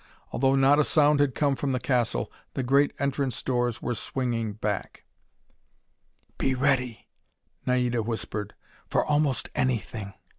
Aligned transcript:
Although 0.31 0.55
not 0.55 0.79
a 0.79 0.83
sound 0.83 1.19
had 1.19 1.35
come 1.35 1.55
from 1.55 1.73
the 1.73 1.79
castle, 1.79 2.31
the 2.55 2.63
great 2.63 2.91
entrance 2.97 3.43
doors 3.43 3.83
were 3.83 3.93
swinging 3.93 4.53
back. 4.53 5.03
"Be 6.39 6.55
ready," 6.55 7.07
Naida 7.67 8.01
whispered, 8.01 8.55
"for 8.87 9.05
almost 9.05 9.49
anything. 9.53 10.15